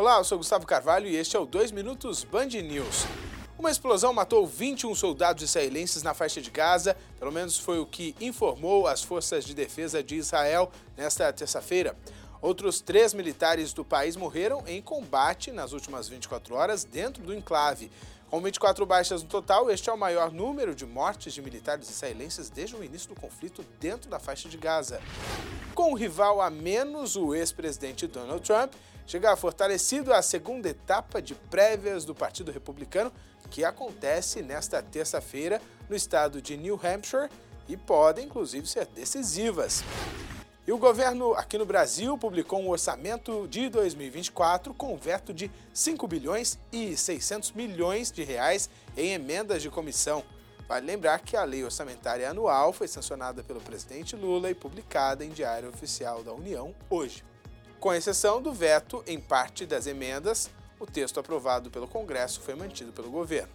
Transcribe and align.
Olá, 0.00 0.16
eu 0.16 0.24
sou 0.24 0.38
Gustavo 0.38 0.66
Carvalho 0.66 1.06
e 1.06 1.14
este 1.14 1.36
é 1.36 1.38
o 1.38 1.44
2 1.44 1.72
Minutos 1.72 2.24
Band 2.24 2.46
News. 2.46 3.04
Uma 3.58 3.70
explosão 3.70 4.14
matou 4.14 4.46
21 4.46 4.94
soldados 4.94 5.42
israelenses 5.42 6.02
na 6.02 6.14
faixa 6.14 6.40
de 6.40 6.50
Gaza, 6.50 6.96
pelo 7.18 7.30
menos 7.30 7.58
foi 7.58 7.78
o 7.78 7.84
que 7.84 8.16
informou 8.18 8.86
as 8.86 9.02
forças 9.02 9.44
de 9.44 9.54
defesa 9.54 10.02
de 10.02 10.16
Israel 10.16 10.72
nesta 10.96 11.30
terça-feira. 11.30 11.94
Outros 12.42 12.80
três 12.80 13.12
militares 13.12 13.74
do 13.74 13.84
país 13.84 14.16
morreram 14.16 14.62
em 14.66 14.80
combate 14.80 15.52
nas 15.52 15.72
últimas 15.72 16.08
24 16.08 16.54
horas 16.54 16.84
dentro 16.84 17.22
do 17.22 17.34
enclave. 17.34 17.92
Com 18.30 18.40
24 18.40 18.86
baixas 18.86 19.22
no 19.22 19.28
total, 19.28 19.70
este 19.70 19.90
é 19.90 19.92
o 19.92 19.98
maior 19.98 20.32
número 20.32 20.74
de 20.74 20.86
mortes 20.86 21.34
de 21.34 21.42
militares 21.42 21.90
israelenses 21.90 22.48
desde 22.48 22.76
o 22.76 22.82
início 22.82 23.08
do 23.08 23.20
conflito 23.20 23.62
dentro 23.78 24.08
da 24.08 24.18
faixa 24.18 24.48
de 24.48 24.56
Gaza. 24.56 25.02
Com 25.74 25.92
o 25.92 25.96
rival 25.96 26.40
a 26.40 26.48
menos, 26.48 27.14
o 27.14 27.34
ex-presidente 27.34 28.06
Donald 28.06 28.42
Trump 28.42 28.72
chega 29.06 29.36
fortalecido 29.36 30.14
à 30.14 30.22
segunda 30.22 30.68
etapa 30.70 31.20
de 31.20 31.34
prévias 31.34 32.06
do 32.06 32.14
Partido 32.14 32.50
Republicano, 32.50 33.12
que 33.50 33.64
acontece 33.64 34.40
nesta 34.40 34.80
terça-feira 34.80 35.60
no 35.90 35.96
estado 35.96 36.40
de 36.40 36.56
New 36.56 36.80
Hampshire 36.82 37.28
e 37.68 37.76
podem, 37.76 38.26
inclusive, 38.26 38.66
ser 38.66 38.86
decisivas. 38.86 39.82
E 40.70 40.72
o 40.72 40.78
governo 40.78 41.34
aqui 41.34 41.58
no 41.58 41.66
Brasil 41.66 42.16
publicou 42.16 42.60
um 42.60 42.68
orçamento 42.68 43.48
de 43.48 43.68
2024 43.68 44.72
com 44.72 44.96
veto 44.96 45.34
de 45.34 45.50
5 45.74 46.06
bilhões 46.06 46.60
e 46.70 46.96
600 46.96 47.50
milhões 47.50 48.12
de 48.12 48.22
reais 48.22 48.70
em 48.96 49.10
emendas 49.10 49.62
de 49.62 49.68
comissão. 49.68 50.22
Vale 50.68 50.86
lembrar 50.86 51.18
que 51.18 51.36
a 51.36 51.42
lei 51.42 51.64
orçamentária 51.64 52.30
anual 52.30 52.72
foi 52.72 52.86
sancionada 52.86 53.42
pelo 53.42 53.60
presidente 53.60 54.14
Lula 54.14 54.48
e 54.48 54.54
publicada 54.54 55.24
em 55.24 55.30
Diário 55.30 55.70
Oficial 55.70 56.22
da 56.22 56.32
União 56.32 56.72
hoje. 56.88 57.24
Com 57.80 57.92
exceção 57.92 58.40
do 58.40 58.52
veto 58.52 59.02
em 59.08 59.18
parte 59.18 59.66
das 59.66 59.88
emendas, 59.88 60.48
o 60.78 60.86
texto 60.86 61.18
aprovado 61.18 61.68
pelo 61.68 61.88
Congresso 61.88 62.40
foi 62.42 62.54
mantido 62.54 62.92
pelo 62.92 63.10
governo. 63.10 63.52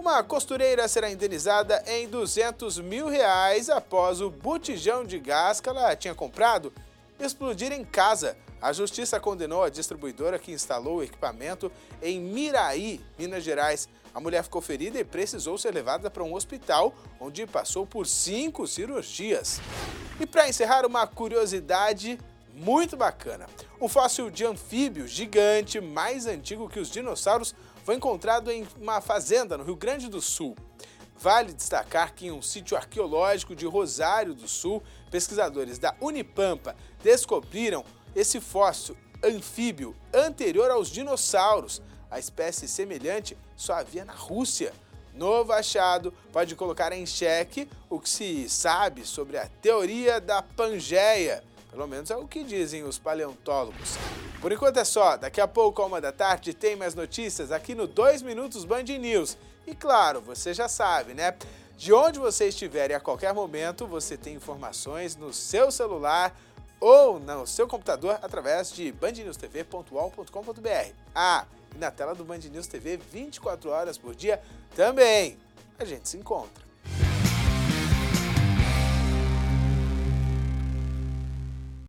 Uma 0.00 0.24
costureira 0.24 0.88
será 0.88 1.10
indenizada 1.10 1.84
em 1.86 2.08
200 2.08 2.78
mil 2.78 3.06
reais 3.06 3.68
após 3.68 4.22
o 4.22 4.30
botijão 4.30 5.04
de 5.04 5.18
gás 5.18 5.60
que 5.60 5.68
ela 5.68 5.94
tinha 5.94 6.14
comprado 6.14 6.72
explodir 7.18 7.70
em 7.70 7.84
casa. 7.84 8.34
A 8.62 8.72
justiça 8.72 9.20
condenou 9.20 9.62
a 9.62 9.68
distribuidora 9.68 10.38
que 10.38 10.52
instalou 10.52 10.96
o 10.96 11.02
equipamento 11.02 11.70
em 12.00 12.18
Miraí, 12.18 12.98
Minas 13.18 13.44
Gerais. 13.44 13.90
A 14.14 14.20
mulher 14.20 14.42
ficou 14.42 14.62
ferida 14.62 14.98
e 14.98 15.04
precisou 15.04 15.58
ser 15.58 15.74
levada 15.74 16.10
para 16.10 16.24
um 16.24 16.32
hospital, 16.32 16.94
onde 17.20 17.46
passou 17.46 17.86
por 17.86 18.06
cinco 18.06 18.66
cirurgias. 18.66 19.60
E 20.18 20.24
para 20.24 20.48
encerrar, 20.48 20.86
uma 20.86 21.06
curiosidade 21.06 22.18
muito 22.54 22.96
bacana. 22.96 23.46
Um 23.80 23.88
fóssil 23.88 24.30
de 24.30 24.44
anfíbio 24.44 25.06
gigante, 25.06 25.78
mais 25.78 26.26
antigo 26.26 26.68
que 26.68 26.80
os 26.80 26.90
dinossauros, 26.90 27.54
foi 27.84 27.94
encontrado 27.94 28.50
em 28.50 28.66
uma 28.80 29.00
fazenda 29.00 29.56
no 29.56 29.64
Rio 29.64 29.76
Grande 29.76 30.08
do 30.08 30.20
Sul. 30.20 30.56
Vale 31.18 31.52
destacar 31.52 32.14
que 32.14 32.26
em 32.26 32.30
um 32.30 32.40
sítio 32.40 32.76
arqueológico 32.76 33.54
de 33.54 33.66
Rosário 33.66 34.32
do 34.32 34.48
Sul, 34.48 34.82
pesquisadores 35.10 35.78
da 35.78 35.94
Unipampa 36.00 36.74
descobriram 37.02 37.84
esse 38.16 38.40
fóssil 38.40 38.96
anfíbio 39.22 39.94
anterior 40.14 40.70
aos 40.70 40.88
dinossauros. 40.88 41.82
A 42.10 42.18
espécie 42.18 42.66
semelhante 42.66 43.36
só 43.54 43.74
havia 43.74 44.04
na 44.04 44.14
Rússia. 44.14 44.72
Novo 45.14 45.52
achado 45.52 46.12
pode 46.32 46.56
colocar 46.56 46.92
em 46.92 47.04
xeque 47.04 47.68
o 47.90 48.00
que 48.00 48.08
se 48.08 48.48
sabe 48.48 49.04
sobre 49.04 49.36
a 49.36 49.46
teoria 49.60 50.20
da 50.20 50.40
Pangeia. 50.40 51.44
Pelo 51.70 51.86
menos 51.86 52.10
é 52.10 52.16
o 52.16 52.26
que 52.26 52.42
dizem 52.42 52.82
os 52.84 52.98
paleontólogos. 52.98 53.98
Por 54.40 54.52
enquanto 54.52 54.78
é 54.78 54.84
só, 54.84 55.18
daqui 55.18 55.38
a 55.38 55.46
pouco, 55.46 55.82
a 55.82 55.86
uma 55.86 56.00
da 56.00 56.12
tarde, 56.12 56.54
tem 56.54 56.74
mais 56.74 56.94
notícias 56.94 57.52
aqui 57.52 57.74
no 57.74 57.86
2 57.86 58.22
Minutos 58.22 58.64
Band 58.64 58.84
News. 58.84 59.36
E 59.66 59.74
claro, 59.74 60.22
você 60.22 60.54
já 60.54 60.66
sabe, 60.66 61.12
né? 61.12 61.36
De 61.76 61.92
onde 61.92 62.18
você 62.18 62.48
estiver 62.48 62.90
e 62.90 62.94
a 62.94 63.00
qualquer 63.00 63.34
momento, 63.34 63.86
você 63.86 64.16
tem 64.16 64.34
informações 64.34 65.14
no 65.14 65.30
seu 65.30 65.70
celular 65.70 66.34
ou 66.80 67.20
no 67.20 67.46
seu 67.46 67.68
computador 67.68 68.18
através 68.22 68.72
de 68.72 68.90
bandnewstv.uol.com.br. 68.92 70.92
Ah, 71.14 71.44
e 71.74 71.78
na 71.78 71.90
tela 71.90 72.14
do 72.14 72.24
Band 72.24 72.38
News 72.38 72.66
TV 72.66 72.96
24 72.96 73.68
horas 73.68 73.98
por 73.98 74.14
dia 74.14 74.42
também. 74.74 75.36
A 75.78 75.84
gente 75.84 76.08
se 76.08 76.16
encontra. 76.16 76.69